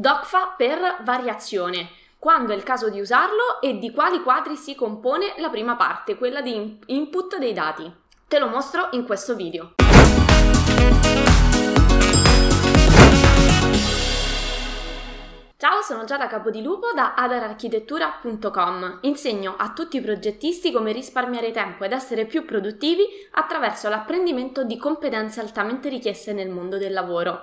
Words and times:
DOCFA 0.00 0.54
per 0.56 1.02
variazione. 1.02 1.90
Quando 2.18 2.54
è 2.54 2.56
il 2.56 2.62
caso 2.62 2.88
di 2.88 3.00
usarlo 3.00 3.60
e 3.60 3.78
di 3.78 3.92
quali 3.92 4.22
quadri 4.22 4.56
si 4.56 4.74
compone 4.74 5.34
la 5.36 5.50
prima 5.50 5.76
parte, 5.76 6.16
quella 6.16 6.40
di 6.40 6.78
input 6.86 7.36
dei 7.36 7.52
dati. 7.52 7.92
Te 8.26 8.38
lo 8.38 8.48
mostro 8.48 8.88
in 8.92 9.04
questo 9.04 9.36
video. 9.36 9.74
Ciao, 15.58 15.82
sono 15.82 16.04
Giada 16.04 16.28
Capodilupo 16.28 16.92
da 16.94 17.12
adararchitettura.com. 17.12 19.00
Insegno 19.02 19.54
a 19.58 19.74
tutti 19.74 19.98
i 19.98 20.00
progettisti 20.00 20.72
come 20.72 20.92
risparmiare 20.92 21.50
tempo 21.50 21.84
ed 21.84 21.92
essere 21.92 22.24
più 22.24 22.46
produttivi 22.46 23.04
attraverso 23.32 23.90
l'apprendimento 23.90 24.64
di 24.64 24.78
competenze 24.78 25.40
altamente 25.40 25.90
richieste 25.90 26.32
nel 26.32 26.48
mondo 26.48 26.78
del 26.78 26.94
lavoro. 26.94 27.42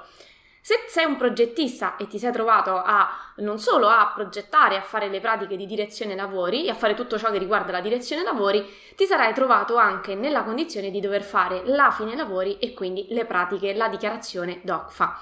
Se 0.67 0.83
sei 0.87 1.05
un 1.05 1.15
progettista 1.15 1.95
e 1.95 2.07
ti 2.07 2.19
sei 2.19 2.33
trovato 2.33 2.75
a 2.75 3.09
non 3.37 3.57
solo 3.57 3.87
a 3.87 4.11
progettare, 4.13 4.75
a 4.75 4.81
fare 4.81 5.07
le 5.07 5.21
pratiche 5.21 5.55
di 5.55 5.65
direzione 5.65 6.13
lavori 6.13 6.65
e 6.65 6.71
a 6.71 6.73
fare 6.73 6.93
tutto 6.93 7.17
ciò 7.17 7.31
che 7.31 7.37
riguarda 7.37 7.71
la 7.71 7.79
direzione 7.79 8.21
lavori, 8.21 8.69
ti 8.93 9.05
sarai 9.05 9.33
trovato 9.33 9.77
anche 9.77 10.13
nella 10.13 10.43
condizione 10.43 10.91
di 10.91 10.99
dover 10.99 11.23
fare 11.23 11.61
la 11.63 11.89
fine 11.91 12.17
lavori 12.17 12.59
e 12.59 12.73
quindi 12.73 13.05
le 13.11 13.23
pratiche, 13.23 13.75
la 13.75 13.87
dichiarazione 13.87 14.59
DOCFA. 14.61 15.17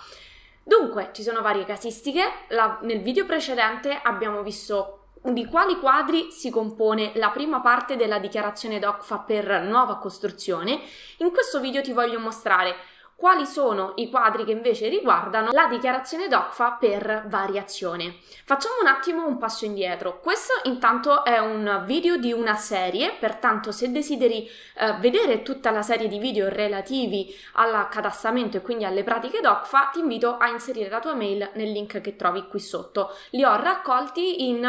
Dunque, 0.63 1.11
ci 1.13 1.21
sono 1.21 1.43
varie 1.43 1.63
casistiche. 1.63 2.23
La, 2.47 2.79
nel 2.81 3.01
video 3.01 3.27
precedente 3.27 3.99
abbiamo 4.01 4.41
visto 4.41 5.09
di 5.21 5.45
quali 5.45 5.77
quadri 5.77 6.31
si 6.31 6.49
compone 6.49 7.11
la 7.15 7.29
prima 7.29 7.61
parte 7.61 7.95
della 7.95 8.17
dichiarazione 8.17 8.79
DOCFA 8.79 9.19
per 9.19 9.61
nuova 9.61 9.99
costruzione. 9.99 10.81
In 11.17 11.29
questo 11.31 11.59
video 11.59 11.83
ti 11.83 11.93
voglio 11.93 12.17
mostrare 12.17 12.75
quali 13.15 13.45
sono 13.45 13.93
i 13.95 14.09
quadri 14.09 14.43
che 14.43 14.51
invece 14.51 14.89
riguardano 14.89 15.51
la 15.51 15.67
dichiarazione 15.67 16.27
DOCFA 16.27 16.77
per 16.79 17.23
variazione. 17.27 18.17
Facciamo 18.43 18.75
un 18.81 18.87
attimo 18.87 19.25
un 19.25 19.37
passo 19.37 19.65
indietro. 19.65 20.19
Questo 20.19 20.53
intanto 20.63 21.23
è 21.23 21.39
un 21.39 21.83
video 21.85 22.17
di 22.17 22.33
una 22.33 22.55
serie, 22.55 23.13
pertanto 23.19 23.71
se 23.71 23.91
desideri 23.91 24.47
eh, 24.77 24.93
vedere 24.99 25.41
tutta 25.41 25.71
la 25.71 25.81
serie 25.81 26.07
di 26.07 26.19
video 26.19 26.49
relativi 26.49 27.33
all'accatastamento 27.53 28.57
e 28.57 28.61
quindi 28.61 28.83
alle 28.83 29.03
pratiche 29.03 29.41
DOCFA, 29.41 29.89
ti 29.93 29.99
invito 29.99 30.37
a 30.37 30.49
inserire 30.49 30.89
la 30.89 30.99
tua 30.99 31.15
mail 31.15 31.51
nel 31.53 31.71
link 31.71 32.01
che 32.01 32.15
trovi 32.15 32.45
qui 32.47 32.59
sotto. 32.59 33.15
Li 33.31 33.43
ho 33.43 33.55
raccolti 33.55 34.47
in 34.47 34.65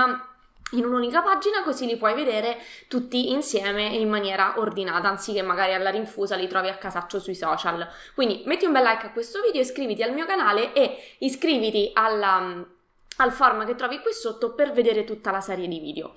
in 0.73 0.85
un'unica 0.85 1.23
pagina 1.23 1.63
così 1.63 1.87
li 1.87 1.97
puoi 1.97 2.15
vedere 2.15 2.59
tutti 2.89 3.31
insieme 3.31 3.93
e 3.93 4.01
in 4.01 4.09
maniera 4.09 4.55
ordinata 4.59 5.09
anziché 5.09 5.43
magari 5.43 5.75
alla 5.75 5.91
rinfusa 5.91 6.35
li 6.35 6.49
trovi 6.49 6.69
a 6.69 6.77
casaccio 6.77 7.21
sui 7.21 7.37
social 7.37 7.87
quindi 8.15 8.43
metti 8.47 8.65
un 8.65 8.73
bel 8.73 8.83
like 8.83 9.07
a 9.07 9.13
questo 9.13 9.41
video 9.43 9.61
iscriviti 9.61 10.03
al 10.03 10.13
mio 10.13 10.27
canale 10.27 10.73
e 10.73 11.15
iscriviti 11.19 11.91
alla, 11.95 12.67
al 13.19 13.33
form 13.33 13.65
che 13.65 13.77
trovi 13.77 14.01
qui 14.01 14.13
sotto 14.13 14.55
per 14.55 14.73
vedere 14.73 15.05
tutta 15.05 15.31
la 15.31 15.41
serie 15.41 15.69
di 15.69 15.79
video 15.79 16.15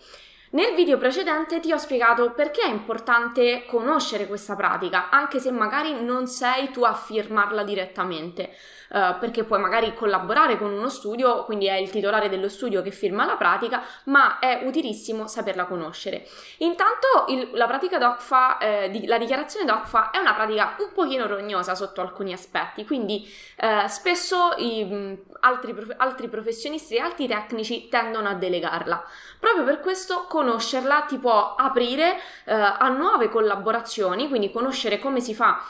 nel 0.52 0.74
video 0.74 0.98
precedente 0.98 1.60
ti 1.60 1.72
ho 1.72 1.78
spiegato 1.78 2.32
perché 2.32 2.62
è 2.62 2.70
importante 2.70 3.66
conoscere 3.68 4.26
questa 4.26 4.56
pratica, 4.56 5.12
anche 5.12 5.38
se 5.38 5.52
magari 5.52 6.04
non 6.04 6.26
sei 6.26 6.72
tu 6.72 6.82
a 6.82 6.96
firmarla 6.96 7.64
direttamente. 7.64 8.50
Eh, 8.92 9.16
perché 9.20 9.44
puoi 9.44 9.60
magari 9.60 9.94
collaborare 9.94 10.58
con 10.58 10.72
uno 10.72 10.90
studio, 10.90 11.44
quindi 11.46 11.68
è 11.68 11.76
il 11.76 11.92
titolare 11.92 12.28
dello 12.28 12.50
studio 12.50 12.82
che 12.82 12.90
firma 12.90 13.24
la 13.24 13.36
pratica, 13.36 13.84
ma 14.06 14.40
è 14.40 14.62
utilissimo 14.64 15.28
saperla 15.28 15.66
conoscere. 15.66 16.28
Intanto 16.58 17.26
il, 17.28 17.52
la 17.54 17.68
pratica 17.68 18.00
DOCFA, 18.00 18.58
eh, 18.58 18.90
di, 18.90 19.06
la 19.06 19.20
dichiarazione 19.20 19.66
DOCFA 19.66 20.10
è 20.10 20.18
una 20.18 20.34
pratica 20.34 20.76
un 20.80 20.92
pochino 20.92 21.28
rognosa 21.28 21.76
sotto 21.76 22.02
alcuni 22.02 22.34
aspetti, 22.34 22.84
quindi 22.84 23.32
eh, 23.58 23.88
spesso 23.88 24.54
i, 24.58 24.84
mh, 24.84 25.20
altri, 25.42 25.74
prof, 25.76 25.94
altri 25.98 26.28
professionisti 26.28 26.96
e 26.96 27.00
altri 27.00 27.28
tecnici 27.28 27.90
tendono 27.90 28.28
a 28.28 28.34
delegarla. 28.34 29.04
Proprio 29.40 29.64
per 29.66 29.82
questo 29.82 30.26
conoscerla 30.28 31.02
ti 31.02 31.20
può 31.20 31.54
aprire 31.56 32.18
eh, 32.46 32.54
a 32.54 32.88
nuove 32.90 33.30
collaborazioni, 33.30 34.28
quindi 34.28 34.52
conoscere 34.52 34.98
come 34.98 35.20
si 35.20 35.36
fa 35.36 35.62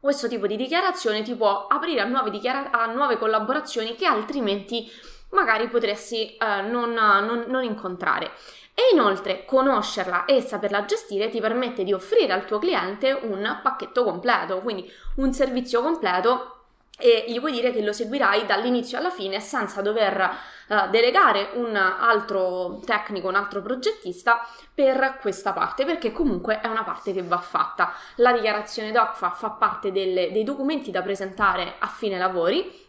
questo 0.00 0.28
tipo 0.28 0.46
di 0.46 0.56
dichiarazione 0.56 1.22
ti 1.22 1.34
può 1.34 1.66
aprire 1.68 2.00
a 2.00 2.04
nuove, 2.04 2.30
dichiara- 2.30 2.70
a 2.70 2.86
nuove 2.86 3.18
collaborazioni 3.18 3.94
che 3.94 4.06
altrimenti 4.06 4.90
magari 5.30 5.68
potresti 5.68 6.36
eh, 6.36 6.62
non, 6.62 6.92
non, 6.92 7.44
non 7.46 7.62
incontrare. 7.62 8.30
E 8.72 8.94
inoltre 8.94 9.44
conoscerla 9.44 10.24
e 10.24 10.40
saperla 10.40 10.86
gestire 10.86 11.28
ti 11.28 11.38
permette 11.38 11.84
di 11.84 11.92
offrire 11.92 12.32
al 12.32 12.46
tuo 12.46 12.58
cliente 12.58 13.12
un 13.12 13.60
pacchetto 13.62 14.02
completo, 14.04 14.60
quindi 14.60 14.90
un 15.16 15.32
servizio 15.34 15.82
completo 15.82 16.59
e 17.00 17.24
gli 17.28 17.38
puoi 17.38 17.52
dire 17.52 17.72
che 17.72 17.82
lo 17.82 17.92
seguirai 17.92 18.46
dall'inizio 18.46 18.98
alla 18.98 19.10
fine 19.10 19.40
senza 19.40 19.80
dover 19.80 20.36
uh, 20.68 20.90
delegare 20.90 21.50
un 21.54 21.74
altro 21.74 22.80
tecnico, 22.84 23.28
un 23.28 23.34
altro 23.34 23.62
progettista 23.62 24.46
per 24.74 25.18
questa 25.20 25.52
parte, 25.52 25.84
perché 25.84 26.12
comunque 26.12 26.60
è 26.60 26.66
una 26.66 26.84
parte 26.84 27.12
che 27.12 27.22
va 27.22 27.38
fatta. 27.38 27.92
La 28.16 28.32
dichiarazione 28.32 28.92
DOCFA 28.92 29.30
fa 29.30 29.50
parte 29.50 29.90
delle, 29.92 30.30
dei 30.30 30.44
documenti 30.44 30.90
da 30.90 31.02
presentare 31.02 31.74
a 31.78 31.86
fine 31.86 32.18
lavori 32.18 32.88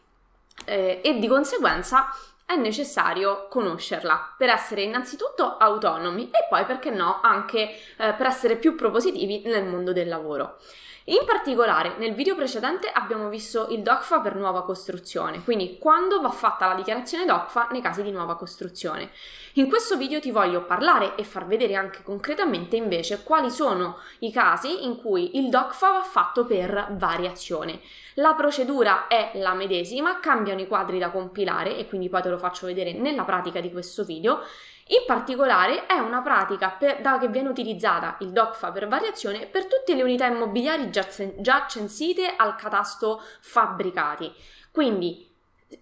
eh, 0.65 1.01
e 1.03 1.19
di 1.19 1.27
conseguenza 1.27 2.09
è 2.45 2.55
necessario 2.57 3.47
conoscerla 3.49 4.35
per 4.37 4.49
essere 4.49 4.81
innanzitutto 4.81 5.55
autonomi 5.57 6.29
e 6.31 6.45
poi, 6.49 6.65
perché 6.65 6.89
no, 6.89 7.19
anche 7.21 7.61
eh, 7.61 8.13
per 8.13 8.25
essere 8.25 8.57
più 8.57 8.75
propositivi 8.75 9.43
nel 9.45 9.63
mondo 9.63 9.93
del 9.93 10.09
lavoro. 10.09 10.57
In 11.05 11.23
particolare, 11.25 11.95
nel 11.97 12.13
video 12.13 12.35
precedente 12.35 12.87
abbiamo 12.87 13.27
visto 13.27 13.69
il 13.69 13.81
DOCFA 13.81 14.19
per 14.19 14.35
nuova 14.35 14.63
costruzione, 14.63 15.43
quindi 15.43 15.79
quando 15.79 16.21
va 16.21 16.29
fatta 16.29 16.67
la 16.67 16.75
dichiarazione 16.75 17.25
DOCFA 17.25 17.69
nei 17.71 17.81
casi 17.81 18.03
di 18.03 18.11
nuova 18.11 18.35
costruzione. 18.35 19.09
In 19.53 19.67
questo 19.67 19.97
video 19.97 20.19
ti 20.19 20.29
voglio 20.29 20.63
parlare 20.63 21.15
e 21.15 21.23
far 21.23 21.47
vedere 21.47 21.73
anche 21.73 22.03
concretamente 22.03 22.75
invece 22.75 23.23
quali 23.23 23.49
sono 23.49 23.97
i 24.19 24.31
casi 24.31 24.85
in 24.85 24.97
cui 24.97 25.39
il 25.39 25.49
DOCFA 25.49 25.91
va 25.91 26.03
fatto 26.03 26.45
per 26.45 26.89
variazione. 26.91 27.81
La 28.15 28.35
procedura 28.35 29.07
è 29.07 29.31
la 29.33 29.55
medesima, 29.55 30.19
cambiano 30.19 30.61
i 30.61 30.67
quadri 30.67 30.99
da 30.99 31.09
compilare 31.09 31.77
e 31.77 31.87
quindi 31.87 32.09
poi 32.09 32.21
te 32.21 32.29
lo 32.29 32.37
faccio 32.37 32.67
vedere 32.67 32.93
nella 32.93 33.23
pratica 33.23 33.59
di 33.59 33.71
questo 33.71 34.03
video 34.03 34.41
in 34.91 35.03
particolare 35.05 35.85
è 35.85 35.97
una 35.97 36.21
pratica 36.21 36.69
per, 36.69 37.01
da, 37.01 37.17
che 37.17 37.29
viene 37.29 37.47
utilizzata 37.47 38.17
il 38.19 38.31
DOCFA 38.31 38.71
per 38.71 38.87
variazione 38.87 39.45
per 39.45 39.65
tutte 39.65 39.95
le 39.95 40.03
unità 40.03 40.25
immobiliari 40.25 40.89
già, 40.89 41.05
già 41.37 41.65
censite 41.67 42.33
al 42.35 42.55
catasto 42.55 43.21
fabbricati. 43.39 44.33
Quindi 44.69 45.29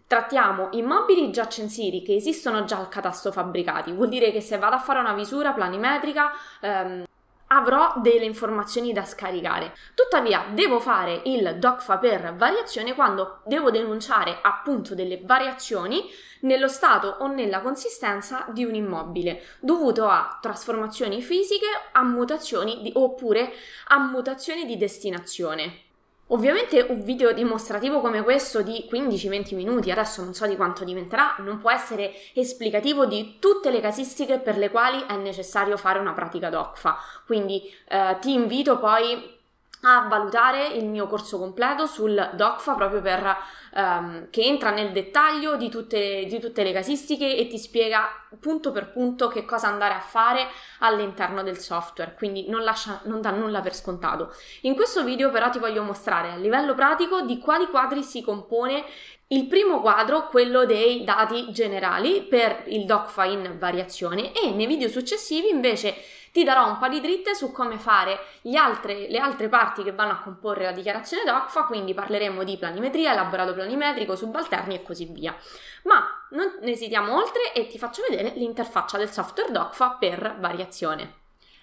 trattiamo 0.05 0.69
immobili 0.71 1.31
già 1.31 1.47
censiti 1.47 2.03
che 2.03 2.13
esistono 2.13 2.63
già 2.65 2.77
al 2.77 2.89
catasto 2.89 3.31
fabbricati, 3.31 3.91
vuol 3.91 4.09
dire 4.09 4.31
che 4.31 4.41
se 4.41 4.59
vado 4.59 4.75
a 4.75 4.79
fare 4.79 4.99
una 4.99 5.13
visura 5.13 5.53
planimetrica 5.53 6.31
ehm, 6.61 7.05
avrò 7.49 7.93
delle 7.97 8.25
informazioni 8.25 8.93
da 8.93 9.05
scaricare. 9.05 9.75
Tuttavia, 9.93 10.45
devo 10.53 10.79
fare 10.79 11.21
il 11.25 11.57
DOCFA 11.57 11.97
per 11.97 12.35
variazione 12.35 12.93
quando 12.93 13.41
devo 13.45 13.71
denunciare 13.71 14.39
appunto 14.41 14.95
delle 14.95 15.21
variazioni 15.23 16.09
nello 16.41 16.67
stato 16.67 17.17
o 17.19 17.27
nella 17.27 17.61
consistenza 17.61 18.45
di 18.49 18.63
un 18.63 18.75
immobile 18.75 19.43
dovuto 19.59 20.07
a 20.07 20.37
trasformazioni 20.41 21.21
fisiche, 21.21 21.67
a 21.91 22.03
mutazioni 22.03 22.81
di, 22.81 22.91
oppure 22.95 23.51
a 23.87 23.99
mutazioni 23.99 24.65
di 24.65 24.77
destinazione. 24.77 25.87
Ovviamente 26.31 26.85
un 26.89 27.03
video 27.03 27.33
dimostrativo 27.33 28.01
come 28.01 28.21
questo 28.21 28.61
di 28.61 28.87
15-20 28.91 29.55
minuti, 29.55 29.89
adesso 29.89 30.23
non 30.23 30.35
so 30.35 30.45
di 30.45 30.55
quanto 30.55 30.83
diventerà, 30.83 31.35
non 31.39 31.57
può 31.57 31.71
essere 31.71 32.13
esplicativo 32.33 33.07
di 33.07 33.37
tutte 33.39 33.71
le 33.71 33.81
casistiche 33.81 34.37
per 34.37 34.57
le 34.57 34.69
quali 34.69 35.03
è 35.07 35.15
necessario 35.15 35.75
fare 35.75 35.97
una 35.97 36.13
pratica 36.13 36.49
DOCFA. 36.49 36.97
Quindi 37.25 37.63
eh, 37.87 38.17
ti 38.21 38.33
invito 38.33 38.77
poi 38.77 39.38
a 39.81 40.07
valutare 40.07 40.67
il 40.67 40.85
mio 40.85 41.07
corso 41.07 41.37
completo 41.37 41.85
sul 41.85 42.31
DOCFA 42.33 42.73
proprio 42.75 43.01
per 43.01 43.37
um, 43.75 44.29
che 44.29 44.41
entra 44.41 44.71
nel 44.71 44.91
dettaglio 44.91 45.55
di 45.55 45.69
tutte, 45.69 46.25
di 46.25 46.39
tutte, 46.39 46.63
le 46.63 46.73
casistiche 46.73 47.37
e 47.37 47.47
ti 47.47 47.57
spiega 47.57 48.09
punto 48.39 48.71
per 48.71 48.91
punto 48.91 49.29
che 49.29 49.45
cosa 49.45 49.67
andare 49.67 49.93
a 49.93 50.01
fare 50.01 50.47
all'interno 50.79 51.43
del 51.43 51.59
software, 51.59 52.13
quindi 52.15 52.49
non, 52.49 52.63
lascia, 52.63 52.99
non 53.05 53.21
dà 53.21 53.31
nulla 53.31 53.61
per 53.61 53.73
scontato. 53.73 54.33
In 54.61 54.75
questo 54.75 55.03
video 55.03 55.31
però 55.31 55.49
ti 55.49 55.59
voglio 55.59 55.83
mostrare 55.83 56.31
a 56.31 56.35
livello 56.35 56.75
pratico 56.75 57.21
di 57.21 57.39
quali 57.39 57.67
quadri 57.67 58.03
si 58.03 58.21
compone 58.21 58.83
il 59.31 59.45
primo 59.45 59.79
quadro, 59.79 60.27
quello 60.27 60.65
dei 60.65 61.03
dati 61.03 61.51
generali 61.51 62.23
per 62.23 62.63
il 62.67 62.85
DOCFA 62.85 63.25
in 63.25 63.57
variazione 63.59 64.33
e 64.33 64.49
nei 64.51 64.65
video 64.65 64.89
successivi 64.89 65.49
invece 65.49 65.95
ti 66.31 66.43
darò 66.43 66.67
un 66.67 66.77
po' 66.77 66.87
di 66.87 67.01
dritte 67.01 67.35
su 67.35 67.51
come 67.51 67.77
fare 67.77 68.19
altre, 68.55 69.07
le 69.09 69.17
altre 69.17 69.49
parti 69.49 69.83
che 69.83 69.91
vanno 69.91 70.13
a 70.13 70.21
comporre 70.21 70.65
la 70.65 70.71
dichiarazione 70.71 71.23
DOCFA, 71.23 71.63
quindi 71.63 71.93
parleremo 71.93 72.43
di 72.43 72.57
planimetria, 72.57 73.11
elaborato 73.11 73.53
planimetrico, 73.53 74.15
subalterni 74.15 74.75
e 74.75 74.83
così 74.83 75.05
via. 75.05 75.35
Ma 75.83 76.05
non 76.31 76.59
esitiamo 76.61 77.15
oltre 77.15 77.53
e 77.53 77.67
ti 77.67 77.77
faccio 77.77 78.03
vedere 78.07 78.33
l'interfaccia 78.35 78.97
del 78.97 79.09
software 79.09 79.51
DOCFA 79.51 79.97
per 79.99 80.35
variazione. 80.39 81.17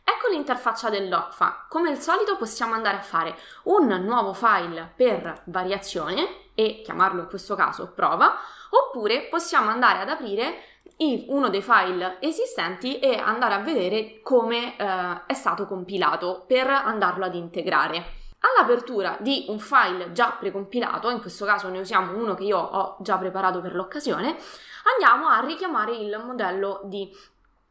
Ecco 0.08 0.28
l'interfaccia 0.28 0.88
del 0.88 1.08
DOCFA. 1.08 1.66
Come 1.68 1.90
al 1.90 1.98
solito 1.98 2.36
possiamo 2.36 2.74
andare 2.74 2.98
a 2.98 3.02
fare 3.02 3.36
un 3.64 3.88
nuovo 4.04 4.32
file 4.32 4.92
per 4.94 5.42
variazione 5.46 6.50
e 6.54 6.80
chiamarlo 6.84 7.22
in 7.22 7.26
questo 7.26 7.56
caso 7.56 7.90
prova, 7.92 8.38
oppure 8.70 9.22
possiamo 9.22 9.68
andare 9.68 10.00
ad 10.00 10.08
aprire 10.08 10.62
uno 11.28 11.48
dei 11.50 11.62
file 11.62 12.16
esistenti 12.20 12.98
e 12.98 13.16
andare 13.16 13.54
a 13.54 13.58
vedere 13.58 14.20
come 14.22 14.76
eh, 14.76 15.22
è 15.26 15.34
stato 15.34 15.66
compilato 15.66 16.44
per 16.46 16.68
andarlo 16.68 17.26
ad 17.26 17.34
integrare. 17.34 18.14
All'apertura 18.40 19.16
di 19.20 19.46
un 19.48 19.58
file 19.58 20.12
già 20.12 20.36
precompilato, 20.38 21.10
in 21.10 21.20
questo 21.20 21.44
caso 21.44 21.68
ne 21.68 21.80
usiamo 21.80 22.16
uno 22.16 22.34
che 22.34 22.44
io 22.44 22.58
ho 22.58 22.96
già 23.00 23.18
preparato 23.18 23.60
per 23.60 23.74
l'occasione, 23.74 24.36
andiamo 24.94 25.26
a 25.28 25.40
richiamare 25.40 25.96
il 25.96 26.22
modello 26.24 26.80
di 26.84 27.10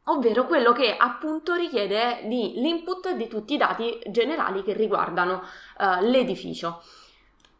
ovvero 0.07 0.45
quello 0.45 0.71
che 0.71 0.95
appunto 0.95 1.56
richiede 1.56 2.21
di, 2.25 2.54
l'input 2.57 3.13
di 3.13 3.28
tutti 3.28 3.56
i 3.56 3.57
dati 3.57 4.00
generali 4.07 4.62
che 4.62 4.74
riguardano 4.74 5.42
uh, 5.80 6.01
l'edificio. 6.01 6.83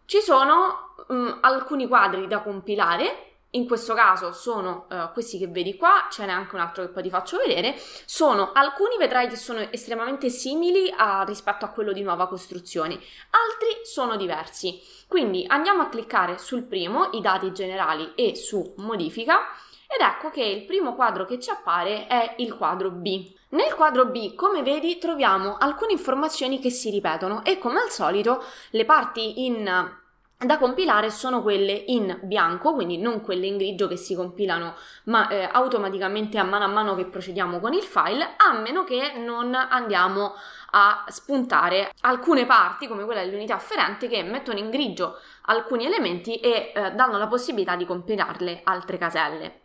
Ci 0.06 0.19
sono 0.19 0.94
um, 1.07 1.39
alcuni 1.41 1.88
quadri 1.88 2.27
da 2.27 2.41
compilare 2.41 3.34
in 3.56 3.68
questo 3.68 3.94
caso 3.94 4.31
sono 4.31 4.86
uh, 4.90 5.12
questi 5.13 5.38
che 5.38 5.48
vedi 5.48 5.75
qua, 5.75 6.07
ce 6.12 6.25
n'è 6.25 6.31
anche 6.31 6.56
un 6.56 6.62
altro 6.62 6.84
che 6.84 6.90
poi 6.90 7.04
ti 7.04 7.10
faccio 7.10 7.38
vedere, 7.38 7.75
sono 8.06 8.52
alcuni 8.54 8.98
vedrai 8.98 9.28
che 9.28 9.36
sono 9.36 9.60
estremamente 9.72 10.30
simili 10.30 10.94
a, 10.96 11.24
rispetto 11.24 11.66
a 11.66 11.69
quello 11.69 11.92
di 11.92 12.02
nuova 12.02 12.28
costruzione, 12.28 12.94
altri 12.94 13.81
sono 13.84 14.16
diversi. 14.16 14.80
Quindi 15.07 15.46
andiamo 15.48 15.84
a 15.84 15.90
cliccare 15.90 16.38
sul 16.38 16.63
primo, 16.63 17.10
i 17.13 17.22
dati 17.22 17.52
generali 17.52 18.13
e 18.16 18.36
su 18.36 18.74
modifica 18.78 19.40
ed 19.88 20.02
ecco 20.02 20.30
che 20.30 20.44
il 20.44 20.66
primo 20.66 20.96
quadro 20.96 21.25
che 21.25 21.40
ci 21.40 21.50
appare 21.50 22.07
è 22.07 22.36
il 22.38 22.56
quadro 22.56 22.90
B. 22.90 23.34
Nel 23.50 23.74
quadro 23.75 24.06
B, 24.07 24.36
come 24.36 24.63
vedi, 24.63 24.98
troviamo 24.98 25.56
alcune 25.57 25.94
informazioni 25.94 26.60
che 26.60 26.69
si 26.69 26.90
ripetono 26.90 27.46
e 27.46 27.57
come 27.57 27.80
al 27.80 27.90
solito 27.90 28.44
le 28.72 28.84
parti 28.84 29.46
in 29.46 30.04
da 30.37 30.57
compilare 30.57 31.09
sono 31.09 31.41
quelle 31.41 31.71
in 31.71 32.19
bianco, 32.23 32.73
quindi 32.73 32.97
non 32.97 33.21
quelle 33.21 33.47
in 33.47 33.57
grigio 33.57 33.87
che 33.87 33.95
si 33.95 34.15
compilano 34.15 34.75
ma, 35.05 35.29
eh, 35.29 35.47
automaticamente 35.49 36.37
a 36.37 36.43
mano 36.43 36.65
a 36.65 36.67
mano 36.67 36.95
che 36.95 37.05
procediamo 37.05 37.59
con 37.59 37.73
il 37.73 37.83
file, 37.83 38.35
a 38.35 38.53
meno 38.53 38.83
che 38.83 39.13
non 39.15 39.55
andiamo 39.55 40.33
a 40.71 41.05
spuntare 41.07 41.93
alcune 42.01 42.45
parti, 42.45 42.87
come 42.87 43.05
quella 43.05 43.23
dell'unità 43.23 43.55
afferente, 43.55 44.09
che 44.09 44.23
mettono 44.23 44.59
in 44.59 44.69
grigio 44.69 45.17
alcuni 45.43 45.85
elementi 45.85 46.35
e 46.35 46.73
eh, 46.75 46.91
danno 46.91 47.17
la 47.17 47.27
possibilità 47.27 47.77
di 47.77 47.85
compilarle 47.85 48.61
altre 48.63 48.97
caselle. 48.97 49.61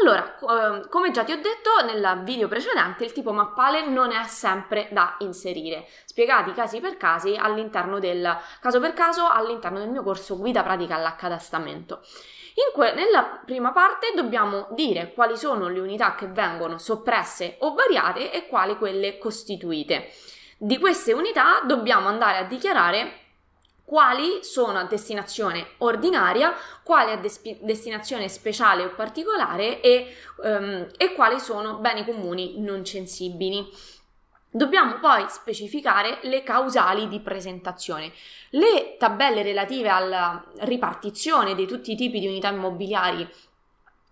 Allora, 0.00 0.36
ehm, 0.40 0.88
come 0.88 1.12
già 1.12 1.22
ti 1.22 1.30
ho 1.30 1.36
detto 1.36 1.70
nel 1.84 2.22
video 2.24 2.48
precedente, 2.48 3.04
il 3.04 3.12
tipo 3.12 3.32
mappale 3.32 3.86
non 3.86 4.10
è 4.10 4.24
sempre 4.24 4.88
da 4.90 5.14
inserire, 5.18 5.86
spiegati 6.04 6.52
casi 6.52 6.80
per 6.80 6.96
casi 6.96 7.36
all'interno 7.36 8.00
del 8.00 8.36
caso 8.60 8.80
per 8.80 8.92
caso 8.92 9.28
all'interno 9.28 9.78
del 9.78 9.88
mio 9.90 10.02
corso 10.02 10.36
guida 10.36 10.64
pratica 10.64 10.96
all'accadastamento. 10.96 12.00
Que- 12.72 12.92
nella 12.94 13.40
prima 13.44 13.70
parte 13.70 14.12
dobbiamo 14.16 14.66
dire 14.70 15.12
quali 15.12 15.36
sono 15.36 15.68
le 15.68 15.78
unità 15.78 16.16
che 16.16 16.26
vengono 16.26 16.78
soppresse 16.78 17.56
o 17.60 17.74
variate 17.74 18.32
e 18.32 18.48
quali 18.48 18.76
quelle 18.76 19.18
costituite. 19.18 20.10
Di 20.56 20.78
queste 20.78 21.12
unità 21.12 21.60
dobbiamo 21.64 22.08
andare 22.08 22.38
a 22.38 22.44
dichiarare 22.44 23.23
quali 23.84 24.42
sono 24.42 24.78
a 24.78 24.84
destinazione 24.84 25.66
ordinaria, 25.78 26.54
quali 26.82 27.12
a 27.12 27.16
despi- 27.16 27.58
destinazione 27.60 28.28
speciale 28.28 28.84
o 28.84 28.94
particolare 28.94 29.80
e, 29.80 30.16
um, 30.42 30.86
e 30.96 31.12
quali 31.14 31.38
sono 31.38 31.76
beni 31.76 32.04
comuni 32.04 32.60
non 32.60 32.84
censibili. 32.84 33.66
Dobbiamo 34.50 35.00
poi 35.00 35.26
specificare 35.28 36.18
le 36.22 36.42
causali 36.44 37.08
di 37.08 37.20
presentazione. 37.20 38.12
Le 38.50 38.96
tabelle 38.98 39.42
relative 39.42 39.88
alla 39.88 40.44
ripartizione 40.60 41.54
di 41.54 41.66
tutti 41.66 41.92
i 41.92 41.96
tipi 41.96 42.20
di 42.20 42.28
unità 42.28 42.48
immobiliari 42.48 43.28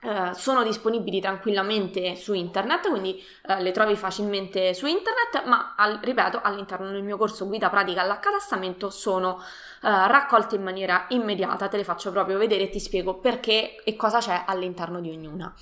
Uh, 0.04 0.32
sono 0.32 0.64
disponibili 0.64 1.20
tranquillamente 1.20 2.16
su 2.16 2.32
internet, 2.32 2.88
quindi 2.88 3.25
uh, 3.46 3.62
le 3.62 3.70
trovi 3.70 3.94
facilmente 3.94 4.75
su 4.75 4.87
internet, 4.87 5.44
ma 5.44 5.75
al, 5.76 6.00
ripeto, 6.02 6.40
all'interno 6.43 6.90
del 6.90 7.04
mio 7.04 7.16
corso 7.16 7.46
guida 7.46 7.70
pratica 7.70 8.00
all'accatastamento 8.00 8.90
sono 8.90 9.37
uh, 9.37 9.40
raccolte 9.81 10.56
in 10.56 10.64
maniera 10.64 11.04
immediata, 11.10 11.69
te 11.69 11.76
le 11.76 11.84
faccio 11.84 12.10
proprio 12.10 12.37
vedere 12.37 12.64
e 12.64 12.70
ti 12.70 12.81
spiego 12.81 13.20
perché 13.20 13.76
e 13.84 13.94
cosa 13.94 14.19
c'è 14.19 14.43
all'interno 14.44 15.00
di 15.00 15.08
ognuna. 15.08 15.54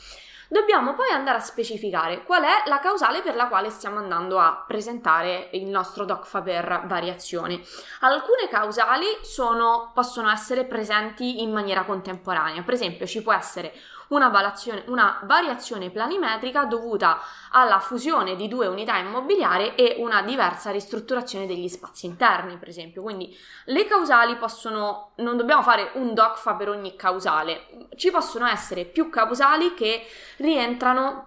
Dobbiamo 0.49 0.95
poi 0.95 1.11
andare 1.11 1.37
a 1.37 1.43
specificare 1.43 2.25
qual 2.25 2.43
è 2.43 2.69
la 2.69 2.81
causale 2.81 3.21
per 3.21 3.37
la 3.37 3.47
quale 3.47 3.71
stiamo 3.71 3.99
andando 3.99 4.39
a 4.39 4.65
presentare 4.67 5.51
il 5.53 5.67
nostro 5.67 6.05
DOCFA 6.05 6.43
per 6.43 6.83
variazione. 6.87 7.61
Alcune 8.01 8.49
causali 8.51 9.07
sono, 9.21 9.93
possono 9.95 10.29
essere 10.29 10.65
presenti 10.65 11.43
in 11.43 11.53
maniera 11.53 11.85
contemporanea, 11.85 12.63
per 12.63 12.75
esempio 12.75 13.07
ci 13.07 13.23
può 13.23 13.33
essere 13.33 13.73
una 14.11 14.29
variazione, 14.29 14.85
una 14.87 15.21
variazione 15.25 15.91
planimetrica 15.91 16.65
dovuta 16.65 17.21
alla 17.51 17.79
fusione 17.81 18.37
di 18.37 18.49
due 18.49 18.67
unità 18.67 18.97
immobiliari 18.97 19.75
e 19.75 19.97
una 19.99 20.23
diversa 20.23 20.71
ristrutturazione 20.71 21.47
degli 21.47 21.69
spazi 21.69 22.07
interni, 22.07 22.57
per 22.57 22.69
esempio. 22.69 23.03
Quindi 23.03 23.37
le 23.67 23.85
causali 23.87 24.37
possono, 24.37 25.12
non 25.17 25.37
dobbiamo 25.37 25.62
fare 25.62 25.91
un 25.95 26.15
DOCFA 26.15 26.55
per 26.55 26.69
ogni 26.69 26.97
causale, 26.97 27.89
ci 27.97 28.11
possono 28.11 28.47
essere 28.47 28.85
più 28.85 29.11
causali 29.11 29.75
che 29.75 30.07
rientrano 30.39 31.27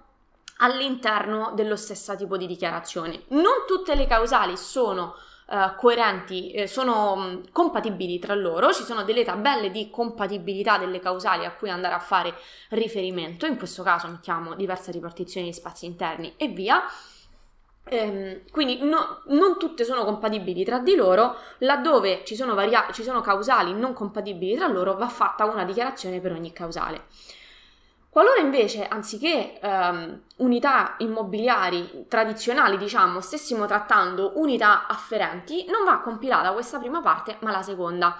all'interno 0.57 1.51
dello 1.55 1.75
stesso 1.75 2.15
tipo 2.15 2.37
di 2.37 2.47
dichiarazione. 2.47 3.23
Non 3.29 3.65
tutte 3.65 3.95
le 3.95 4.07
causali 4.07 4.57
sono 4.57 5.15
uh, 5.53 5.75
coerenti, 5.75 6.51
eh, 6.51 6.67
sono 6.67 7.15
mm, 7.15 7.43
compatibili 7.51 8.17
tra 8.17 8.33
loro, 8.33 8.73
ci 8.73 8.83
sono 8.83 9.03
delle 9.03 9.23
tabelle 9.23 9.69
di 9.69 9.89
compatibilità 9.89 10.77
delle 10.77 10.99
causali 10.99 11.45
a 11.45 11.51
cui 11.51 11.69
andare 11.69 11.93
a 11.93 11.99
fare 11.99 12.33
riferimento, 12.69 13.45
in 13.45 13.57
questo 13.57 13.83
caso 13.83 14.07
mettiamo 14.07 14.55
diverse 14.55 14.91
ripartizioni 14.91 15.47
di 15.47 15.53
spazi 15.53 15.85
interni 15.85 16.33
e 16.37 16.47
via. 16.47 16.81
Ehm, 17.85 18.43
quindi 18.49 18.79
no, 18.81 19.21
non 19.27 19.57
tutte 19.59 19.83
sono 19.83 20.05
compatibili 20.05 20.63
tra 20.63 20.79
di 20.79 20.95
loro, 20.95 21.35
laddove 21.59 22.23
ci 22.25 22.35
sono, 22.35 22.55
varia- 22.55 22.87
ci 22.91 23.03
sono 23.03 23.21
causali 23.21 23.73
non 23.73 23.93
compatibili 23.93 24.55
tra 24.55 24.67
loro 24.67 24.95
va 24.95 25.09
fatta 25.09 25.45
una 25.45 25.65
dichiarazione 25.65 26.19
per 26.19 26.31
ogni 26.31 26.53
causale. 26.53 27.03
Qualora 28.13 28.41
invece, 28.41 28.85
anziché 28.85 29.59
ehm, 29.59 30.21
unità 30.37 30.93
immobiliari 30.99 32.05
tradizionali, 32.07 32.77
diciamo, 32.77 33.19
stessimo 33.21 33.65
trattando 33.65 34.33
unità 34.35 34.85
afferenti, 34.85 35.65
non 35.67 35.83
va 35.83 35.97
compilata 35.97 36.53
questa 36.53 36.77
prima 36.77 37.01
parte, 37.01 37.37
ma 37.39 37.49
la 37.49 37.63
seconda. 37.63 38.15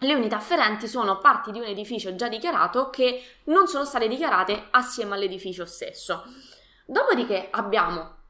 Le 0.00 0.12
unità 0.12 0.36
afferenti 0.36 0.86
sono 0.86 1.20
parti 1.20 1.52
di 1.52 1.58
un 1.58 1.64
edificio 1.64 2.14
già 2.14 2.28
dichiarato 2.28 2.90
che 2.90 3.22
non 3.44 3.66
sono 3.66 3.86
state 3.86 4.08
dichiarate 4.08 4.66
assieme 4.72 5.14
all'edificio 5.14 5.64
stesso. 5.64 6.24
Dopodiché 6.84 7.48
abbiamo 7.50 8.23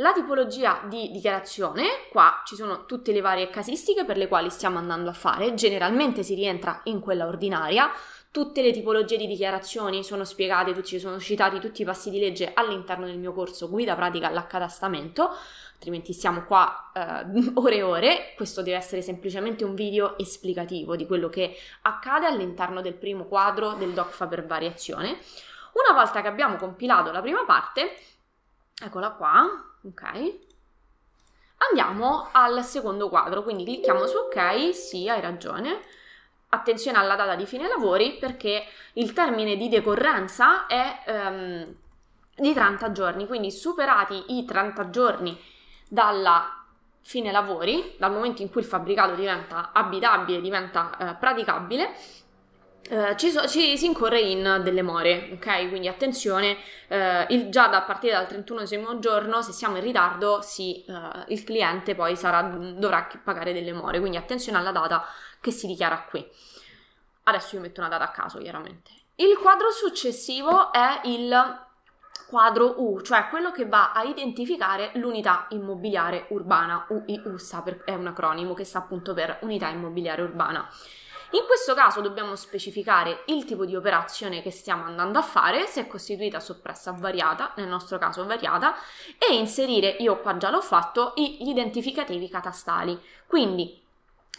la 0.00 0.12
tipologia 0.12 0.82
di 0.88 1.10
dichiarazione, 1.10 2.08
qua 2.10 2.42
ci 2.44 2.56
sono 2.56 2.84
tutte 2.84 3.12
le 3.12 3.20
varie 3.20 3.48
casistiche 3.48 4.04
per 4.04 4.16
le 4.16 4.28
quali 4.28 4.50
stiamo 4.50 4.78
andando 4.78 5.10
a 5.10 5.14
fare, 5.14 5.54
generalmente 5.54 6.22
si 6.22 6.34
rientra 6.34 6.80
in 6.84 7.00
quella 7.00 7.26
ordinaria, 7.26 7.90
Tutte 8.32 8.62
le 8.62 8.70
tipologie 8.70 9.16
di 9.16 9.26
dichiarazioni 9.26 10.04
sono 10.04 10.22
spiegate, 10.22 10.84
ci 10.84 11.00
sono 11.00 11.18
citati 11.18 11.58
tutti 11.58 11.82
i 11.82 11.84
passi 11.84 12.10
di 12.10 12.20
legge 12.20 12.52
all'interno 12.54 13.06
del 13.06 13.18
mio 13.18 13.32
corso 13.32 13.68
Guida 13.68 13.96
pratica 13.96 14.28
all'accatastamento, 14.28 15.30
altrimenti 15.72 16.12
stiamo 16.12 16.44
qua 16.44 16.92
eh, 16.94 17.50
ore 17.54 17.74
e 17.74 17.82
ore. 17.82 18.32
Questo 18.36 18.62
deve 18.62 18.76
essere 18.76 19.02
semplicemente 19.02 19.64
un 19.64 19.74
video 19.74 20.16
esplicativo 20.16 20.94
di 20.94 21.06
quello 21.06 21.28
che 21.28 21.56
accade 21.82 22.26
all'interno 22.26 22.80
del 22.80 22.94
primo 22.94 23.24
quadro 23.24 23.72
del 23.72 23.90
DOCFA 23.90 24.28
per 24.28 24.46
variazione. 24.46 25.18
Una 25.72 25.98
volta 26.00 26.22
che 26.22 26.28
abbiamo 26.28 26.54
compilato 26.54 27.10
la 27.10 27.20
prima 27.20 27.44
parte, 27.44 27.96
eccola 28.80 29.10
qua, 29.10 29.46
ok, 29.82 30.38
andiamo 31.68 32.28
al 32.32 32.64
secondo 32.64 33.08
quadro, 33.08 33.42
quindi 33.42 33.64
clicchiamo 33.64 34.06
su 34.06 34.16
ok, 34.16 34.74
sì, 34.74 35.08
hai 35.08 35.20
ragione. 35.20 35.80
Attenzione 36.52 36.98
alla 36.98 37.14
data 37.14 37.36
di 37.36 37.46
fine 37.46 37.68
lavori 37.68 38.16
perché 38.18 38.64
il 38.94 39.12
termine 39.12 39.56
di 39.56 39.68
decorrenza 39.68 40.66
è 40.66 41.04
um, 41.06 41.74
di 42.34 42.52
30 42.52 42.90
giorni, 42.92 43.26
quindi 43.26 43.52
superati 43.52 44.36
i 44.38 44.44
30 44.44 44.90
giorni 44.90 45.38
dalla 45.88 46.64
fine 47.02 47.30
lavori, 47.30 47.94
dal 47.98 48.10
momento 48.12 48.42
in 48.42 48.50
cui 48.50 48.62
il 48.62 48.66
fabbricato 48.66 49.14
diventa 49.14 49.70
abitabile, 49.72 50.40
diventa 50.40 50.90
uh, 50.98 51.18
praticabile, 51.18 51.94
Uh, 52.88 53.14
ci, 53.14 53.30
so, 53.30 53.46
ci, 53.46 53.76
si 53.76 53.86
incorre 53.86 54.20
in 54.20 54.62
delle 54.64 54.82
more, 54.82 55.30
ok? 55.34 55.68
Quindi 55.68 55.86
attenzione, 55.86 56.56
uh, 56.88 57.26
il, 57.28 57.48
già 57.48 57.68
da 57.68 57.82
partire 57.82 58.14
dal 58.14 58.26
31 58.26 58.98
giorno, 58.98 59.42
se 59.42 59.52
siamo 59.52 59.76
in 59.76 59.82
ritardo, 59.82 60.40
sì, 60.42 60.84
uh, 60.88 61.24
il 61.28 61.44
cliente 61.44 61.94
poi 61.94 62.16
sarà, 62.16 62.42
dovrà 62.42 63.06
pagare 63.22 63.52
delle 63.52 63.72
more, 63.72 64.00
quindi 64.00 64.16
attenzione 64.16 64.58
alla 64.58 64.72
data 64.72 65.04
che 65.40 65.52
si 65.52 65.66
dichiara 65.66 66.04
qui. 66.08 66.26
Adesso 67.24 67.54
io 67.54 67.60
metto 67.60 67.80
una 67.80 67.90
data 67.90 68.04
a 68.04 68.10
caso, 68.10 68.38
chiaramente. 68.38 68.90
Il 69.16 69.36
quadro 69.38 69.70
successivo 69.70 70.72
è 70.72 71.02
il 71.04 71.68
quadro 72.30 72.80
U, 72.80 73.00
cioè 73.02 73.28
quello 73.28 73.50
che 73.50 73.66
va 73.66 73.92
a 73.92 74.02
identificare 74.04 74.92
l'unità 74.94 75.46
immobiliare 75.50 76.26
urbana, 76.30 76.86
UIUSA 76.88 77.64
è 77.84 77.94
un 77.94 78.06
acronimo 78.06 78.54
che 78.54 78.64
sta 78.64 78.78
appunto 78.78 79.14
per 79.14 79.38
unità 79.42 79.68
immobiliare 79.68 80.22
urbana. 80.22 80.66
In 81.32 81.44
questo 81.46 81.74
caso 81.74 82.00
dobbiamo 82.00 82.34
specificare 82.34 83.22
il 83.26 83.44
tipo 83.44 83.64
di 83.64 83.76
operazione 83.76 84.42
che 84.42 84.50
stiamo 84.50 84.84
andando 84.84 85.18
a 85.18 85.22
fare, 85.22 85.66
se 85.66 85.82
è 85.82 85.86
costituita, 85.86 86.40
soppressa, 86.40 86.90
variata, 86.90 87.52
nel 87.56 87.68
nostro 87.68 87.98
caso 87.98 88.26
variata, 88.26 88.74
e 89.16 89.34
inserire, 89.34 89.96
io 90.00 90.18
qua 90.20 90.36
già 90.38 90.50
l'ho 90.50 90.60
fatto, 90.60 91.12
gli 91.14 91.48
identificativi 91.48 92.28
catastali. 92.28 93.00
Quindi 93.26 93.80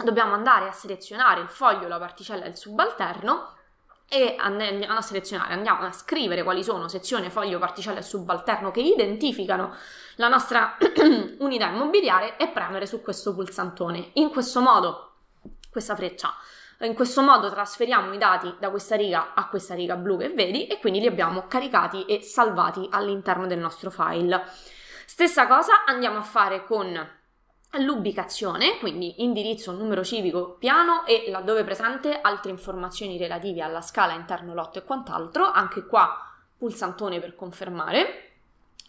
dobbiamo 0.03 0.33
andare 0.33 0.67
a 0.67 0.73
selezionare 0.73 1.39
il 1.39 1.49
foglio, 1.49 1.87
la 1.87 1.97
particella 1.97 2.43
e 2.43 2.49
il 2.49 2.57
subalterno 2.57 3.55
e 4.09 4.35
andiamo 4.37 4.97
a 4.97 5.01
selezionare, 5.01 5.53
andiamo 5.53 5.85
a 5.85 5.93
scrivere 5.93 6.43
quali 6.43 6.61
sono 6.61 6.89
sezione, 6.89 7.29
foglio, 7.29 7.59
particella 7.59 7.99
e 7.99 8.03
subalterno 8.03 8.69
che 8.69 8.81
identificano 8.81 9.73
la 10.15 10.27
nostra 10.27 10.75
unità 11.39 11.67
immobiliare 11.67 12.35
e 12.35 12.49
premere 12.49 12.85
su 12.85 13.01
questo 13.01 13.33
pulsantone. 13.33 14.09
In 14.15 14.29
questo 14.29 14.59
modo, 14.59 15.13
questa 15.71 15.95
freccia, 15.95 16.35
in 16.85 16.93
questo 16.93 17.21
modo 17.21 17.49
trasferiamo 17.49 18.13
i 18.13 18.17
dati 18.17 18.53
da 18.59 18.69
questa 18.69 18.95
riga 18.95 19.33
a 19.33 19.47
questa 19.47 19.75
riga 19.75 19.95
blu 19.95 20.17
che 20.17 20.29
vedi 20.29 20.67
e 20.67 20.79
quindi 20.79 20.99
li 20.99 21.07
abbiamo 21.07 21.45
caricati 21.47 22.05
e 22.05 22.21
salvati 22.21 22.87
all'interno 22.89 23.47
del 23.47 23.59
nostro 23.59 23.89
file. 23.89 24.43
Stessa 25.05 25.45
cosa 25.47 25.83
andiamo 25.85 26.17
a 26.17 26.23
fare 26.23 26.65
con 26.65 27.19
l'ubicazione, 27.79 28.79
quindi 28.79 29.23
indirizzo, 29.23 29.71
numero 29.71 30.03
civico, 30.03 30.55
piano 30.57 31.05
e 31.05 31.25
laddove 31.29 31.63
presente 31.63 32.19
altre 32.19 32.51
informazioni 32.51 33.17
relative 33.17 33.61
alla 33.61 33.81
scala 33.81 34.13
interno 34.13 34.53
lotto 34.53 34.79
e 34.79 34.83
quant'altro, 34.83 35.45
anche 35.45 35.85
qua 35.85 36.17
pulsantone 36.57 37.19
per 37.19 37.35
confermare 37.35 38.30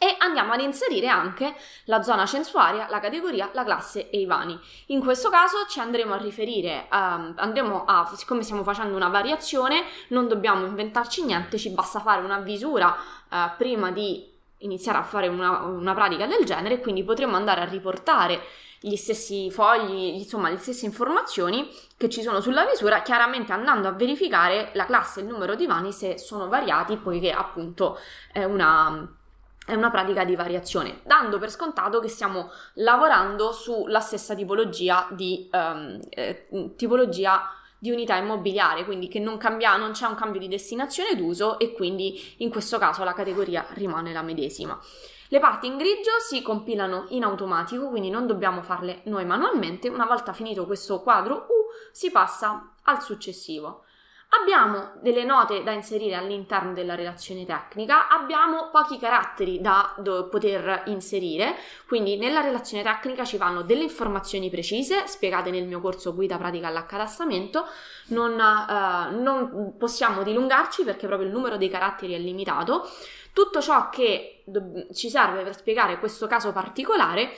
e 0.02 0.16
andiamo 0.18 0.52
ad 0.52 0.60
inserire 0.60 1.06
anche 1.06 1.54
la 1.84 2.02
zona 2.02 2.26
censuaria, 2.26 2.88
la 2.90 2.98
categoria, 2.98 3.50
la 3.52 3.62
classe 3.62 4.10
e 4.10 4.18
i 4.18 4.26
vani. 4.26 4.58
In 4.86 4.98
questo 4.98 5.30
caso 5.30 5.58
ci 5.68 5.78
andremo 5.78 6.12
a 6.12 6.16
riferire, 6.16 6.88
um, 6.90 7.34
andremo 7.36 7.84
a, 7.84 8.10
siccome 8.12 8.42
stiamo 8.42 8.64
facendo 8.64 8.96
una 8.96 9.06
variazione, 9.06 9.84
non 10.08 10.26
dobbiamo 10.26 10.66
inventarci 10.66 11.24
niente, 11.24 11.56
ci 11.56 11.70
basta 11.70 12.00
fare 12.00 12.20
una 12.20 12.40
visura 12.40 12.96
uh, 13.28 13.36
prima 13.56 13.92
di 13.92 14.28
iniziare 14.58 14.98
a 14.98 15.04
fare 15.04 15.28
una, 15.28 15.60
una 15.60 15.94
pratica 15.94 16.26
del 16.26 16.44
genere, 16.44 16.80
quindi 16.80 17.04
potremo 17.04 17.36
andare 17.36 17.60
a 17.60 17.66
riportare 17.66 18.40
gli 18.80 18.96
stessi 18.96 19.52
fogli, 19.52 20.14
insomma, 20.18 20.48
le 20.48 20.56
stesse 20.56 20.84
informazioni 20.84 21.70
che 21.96 22.08
ci 22.08 22.22
sono 22.22 22.40
sulla 22.40 22.64
misura, 22.64 23.02
chiaramente 23.02 23.52
andando 23.52 23.86
a 23.86 23.92
verificare 23.92 24.72
la 24.74 24.84
classe 24.84 25.20
e 25.20 25.22
il 25.22 25.28
numero 25.28 25.54
di 25.54 25.66
vani 25.66 25.92
se 25.92 26.18
sono 26.18 26.48
variati, 26.48 26.96
poiché 26.96 27.30
appunto 27.30 28.00
è 28.32 28.42
una 28.42 29.20
è 29.64 29.74
una 29.74 29.90
pratica 29.90 30.24
di 30.24 30.34
variazione, 30.34 31.00
dando 31.04 31.38
per 31.38 31.50
scontato 31.50 32.00
che 32.00 32.08
stiamo 32.08 32.50
lavorando 32.74 33.52
sulla 33.52 34.00
stessa 34.00 34.34
tipologia 34.34 35.06
di, 35.10 35.48
um, 35.52 36.00
eh, 36.10 36.48
tipologia 36.76 37.48
di 37.78 37.90
unità 37.90 38.16
immobiliare, 38.16 38.84
quindi 38.84 39.08
che 39.08 39.18
non, 39.18 39.38
cambia, 39.38 39.76
non 39.76 39.92
c'è 39.92 40.06
un 40.06 40.14
cambio 40.14 40.40
di 40.40 40.48
destinazione 40.48 41.16
d'uso 41.16 41.58
e 41.58 41.72
quindi 41.72 42.34
in 42.38 42.50
questo 42.50 42.78
caso 42.78 43.02
la 43.02 43.12
categoria 43.12 43.66
rimane 43.70 44.12
la 44.12 44.22
medesima. 44.22 44.78
Le 45.28 45.40
parti 45.40 45.66
in 45.66 45.78
grigio 45.78 46.10
si 46.20 46.42
compilano 46.42 47.06
in 47.08 47.24
automatico, 47.24 47.88
quindi 47.88 48.10
non 48.10 48.26
dobbiamo 48.26 48.62
farle 48.62 49.00
noi 49.04 49.24
manualmente. 49.24 49.88
Una 49.88 50.04
volta 50.04 50.32
finito 50.32 50.66
questo 50.66 51.00
quadro 51.00 51.46
U, 51.48 51.70
si 51.90 52.10
passa 52.10 52.74
al 52.82 53.02
successivo. 53.02 53.84
Abbiamo 54.40 54.92
delle 55.02 55.24
note 55.24 55.62
da 55.62 55.72
inserire 55.72 56.14
all'interno 56.14 56.72
della 56.72 56.94
relazione 56.94 57.44
tecnica, 57.44 58.08
abbiamo 58.08 58.70
pochi 58.70 58.98
caratteri 58.98 59.60
da 59.60 59.94
poter 60.30 60.84
inserire, 60.86 61.54
quindi 61.86 62.16
nella 62.16 62.40
relazione 62.40 62.82
tecnica 62.82 63.26
ci 63.26 63.36
vanno 63.36 63.60
delle 63.60 63.82
informazioni 63.82 64.48
precise 64.48 65.06
spiegate 65.06 65.50
nel 65.50 65.66
mio 65.66 65.82
corso 65.82 66.14
guida 66.14 66.38
pratica 66.38 66.68
all'accatastamento, 66.68 67.66
non, 68.06 68.32
uh, 68.32 69.20
non 69.22 69.76
possiamo 69.76 70.22
dilungarci 70.22 70.82
perché 70.82 71.06
proprio 71.06 71.28
il 71.28 71.34
numero 71.34 71.58
dei 71.58 71.68
caratteri 71.68 72.14
è 72.14 72.18
limitato. 72.18 72.88
Tutto 73.34 73.60
ciò 73.60 73.90
che 73.90 74.44
do- 74.46 74.86
ci 74.94 75.10
serve 75.10 75.42
per 75.42 75.54
spiegare 75.54 75.98
questo 75.98 76.26
caso 76.26 76.52
particolare 76.52 77.32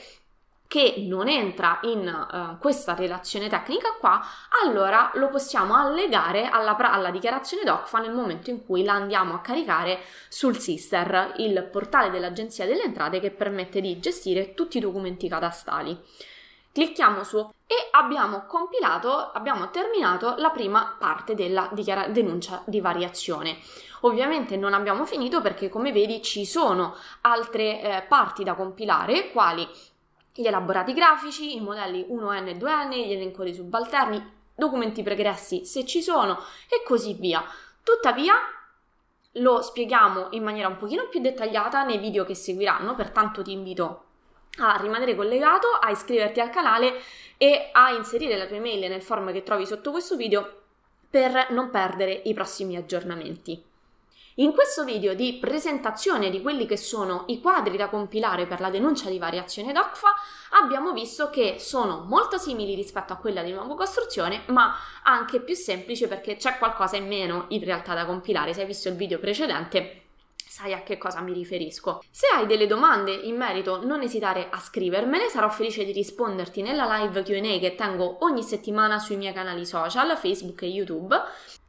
che 0.67 0.95
non 1.07 1.27
entra 1.27 1.79
in 1.83 2.07
uh, 2.07 2.57
questa 2.57 2.95
relazione 2.95 3.47
tecnica 3.47 3.95
qua, 3.99 4.21
allora 4.63 5.11
lo 5.15 5.29
possiamo 5.29 5.75
allegare 5.75 6.49
alla, 6.49 6.75
alla, 6.75 7.11
dichiarazione 7.11 7.63
DOCFA 7.63 7.99
nel 7.99 8.13
momento 8.13 8.49
in 8.49 8.65
cui 8.65 8.83
la 8.83 8.93
andiamo 8.93 9.35
a 9.35 9.41
caricare 9.41 9.99
sul 10.27 10.57
SISTER, 10.57 11.33
il 11.37 11.67
portale 11.71 12.09
dell'Agenzia 12.09 12.65
delle 12.65 12.83
Entrate 12.83 13.19
che 13.19 13.31
permette 13.31 13.79
di 13.79 13.99
gestire 13.99 14.53
tutti 14.53 14.77
i 14.77 14.81
documenti 14.81 15.29
catastali. 15.29 15.97
Clicchiamo 16.71 17.23
su 17.23 17.37
e 17.67 17.75
abbiamo 17.91 18.45
compilato, 18.45 19.31
abbiamo 19.31 19.69
terminato 19.69 20.35
la 20.37 20.49
prima 20.49 20.95
parte 20.99 21.33
della 21.33 21.69
dichiara- 21.71 22.07
denuncia 22.07 22.63
di 22.65 22.81
variazione. 22.81 23.59
Ovviamente 24.01 24.57
non 24.57 24.73
abbiamo 24.73 25.05
finito 25.05 25.41
perché 25.41 25.69
come 25.69 25.91
vedi 25.91 26.21
ci 26.21 26.45
sono 26.45 26.95
altre 27.21 27.81
eh, 27.81 28.01
parti 28.01 28.43
da 28.43 28.55
compilare, 28.55 29.31
quali 29.31 29.67
gli 30.35 30.45
elaborati 30.45 30.93
grafici, 30.93 31.55
i 31.55 31.61
modelli 31.61 32.05
1N 32.09 32.47
e 32.47 32.57
2N, 32.57 32.91
gli 32.91 33.13
elenco 33.13 33.43
dei 33.43 33.53
subalterni, 33.53 34.21
documenti 34.53 35.01
pregressi 35.01 35.65
se 35.65 35.85
ci 35.85 36.01
sono 36.01 36.37
e 36.67 36.83
così 36.85 37.13
via. 37.13 37.43
Tuttavia 37.81 38.35
lo 39.33 39.61
spieghiamo 39.61 40.27
in 40.31 40.43
maniera 40.43 40.67
un 40.67 40.77
pochino 40.77 41.07
più 41.07 41.21
dettagliata 41.21 41.83
nei 41.83 41.99
video 41.99 42.25
che 42.25 42.35
seguiranno, 42.35 42.95
pertanto 42.95 43.41
ti 43.41 43.53
invito 43.53 44.03
a 44.59 44.77
rimanere 44.77 45.15
collegato, 45.15 45.67
a 45.79 45.89
iscriverti 45.89 46.39
al 46.39 46.49
canale 46.49 47.01
e 47.37 47.69
a 47.71 47.91
inserire 47.91 48.37
la 48.37 48.45
tua 48.45 48.57
email 48.57 48.89
nel 48.89 49.01
form 49.01 49.31
che 49.31 49.43
trovi 49.43 49.65
sotto 49.65 49.91
questo 49.91 50.15
video 50.15 50.63
per 51.09 51.47
non 51.51 51.69
perdere 51.69 52.11
i 52.25 52.33
prossimi 52.33 52.75
aggiornamenti. 52.75 53.73
In 54.37 54.51
questo 54.51 54.83
video 54.83 55.13
di 55.13 55.37
presentazione 55.39 56.29
di 56.29 56.41
quelli 56.41 56.65
che 56.65 56.75
sono 56.75 57.23
i 57.27 57.39
quadri 57.39 57.77
da 57.77 57.87
compilare 57.87 58.45
per 58.45 58.59
la 58.59 58.69
denuncia 58.69 59.09
di 59.09 59.17
variazione 59.17 59.71
DOCFA 59.71 60.13
abbiamo 60.61 60.91
visto 60.91 61.29
che 61.29 61.55
sono 61.57 62.03
molto 62.05 62.37
simili 62.37 62.75
rispetto 62.75 63.13
a 63.13 63.15
quella 63.15 63.43
di 63.43 63.53
nuova 63.53 63.75
costruzione 63.75 64.41
ma 64.47 64.75
anche 65.03 65.39
più 65.39 65.55
semplice 65.55 66.09
perché 66.09 66.35
c'è 66.35 66.57
qualcosa 66.57 66.97
in 66.97 67.07
meno 67.07 67.45
in 67.49 67.63
realtà 67.63 67.93
da 67.93 68.05
compilare. 68.05 68.53
Se 68.53 68.59
hai 68.59 68.67
visto 68.67 68.89
il 68.89 68.95
video 68.95 69.19
precedente 69.19 70.04
sai 70.55 70.71
a 70.71 70.83
che 70.83 70.97
cosa 70.97 71.19
mi 71.19 71.33
riferisco. 71.33 72.01
Se 72.09 72.27
hai 72.33 72.45
delle 72.45 72.65
domande 72.65 73.11
in 73.11 73.35
merito, 73.35 73.85
non 73.85 74.01
esitare 74.01 74.47
a 74.49 74.57
scrivermele, 74.57 75.27
sarò 75.27 75.49
felice 75.49 75.83
di 75.83 75.91
risponderti 75.91 76.61
nella 76.61 76.87
live 76.95 77.23
QA 77.23 77.59
che 77.59 77.75
tengo 77.75 78.23
ogni 78.23 78.41
settimana 78.41 78.97
sui 78.97 79.17
miei 79.17 79.33
canali 79.33 79.65
social, 79.65 80.15
Facebook 80.15 80.61
e 80.61 80.67
YouTube. 80.67 81.13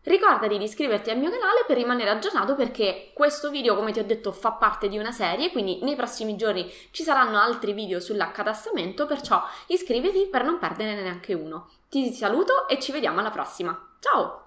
Ricordati 0.05 0.57
di 0.57 0.62
iscriverti 0.62 1.11
al 1.11 1.19
mio 1.19 1.31
canale 1.31 1.64
per 1.66 1.76
rimanere 1.76 2.11
aggiornato 2.11 2.55
perché 2.55 3.11
questo 3.12 3.50
video, 3.50 3.75
come 3.75 3.90
ti 3.90 3.99
ho 3.99 4.05
detto, 4.05 4.31
fa 4.31 4.52
parte 4.52 4.88
di 4.88 4.99
una 4.99 5.11
serie, 5.11 5.50
quindi 5.50 5.81
nei 5.83 5.97
prossimi 5.97 6.37
giorni 6.37 6.73
ci 6.93 7.02
saranno 7.02 7.40
altri 7.40 7.73
video 7.73 7.99
sull'accatastamento, 7.99 9.05
perciò 9.05 9.43
iscriviti 9.66 10.28
per 10.31 10.45
non 10.45 10.61
perderne 10.61 11.02
neanche 11.02 11.35
uno. 11.35 11.71
Ti 11.88 12.12
saluto 12.12 12.69
e 12.69 12.78
ci 12.78 12.93
vediamo 12.93 13.19
alla 13.19 13.31
prossima. 13.31 13.76
Ciao! 13.99 14.46